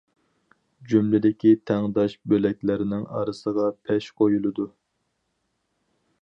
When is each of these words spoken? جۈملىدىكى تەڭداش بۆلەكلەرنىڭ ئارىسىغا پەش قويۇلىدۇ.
جۈملىدىكى 0.93 1.51
تەڭداش 1.71 2.15
بۆلەكلەرنىڭ 2.33 3.05
ئارىسىغا 3.19 3.67
پەش 3.91 4.09
قويۇلىدۇ. 4.23 4.67